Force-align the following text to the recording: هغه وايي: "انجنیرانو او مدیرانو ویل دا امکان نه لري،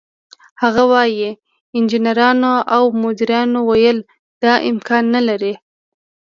هغه 0.61 0.83
وايي: 0.91 1.29
"انجنیرانو 1.77 2.53
او 2.75 2.83
مدیرانو 3.03 3.59
ویل 3.69 3.97
دا 4.43 4.53
امکان 4.71 5.03
نه 5.15 5.21
لري، 5.27 5.53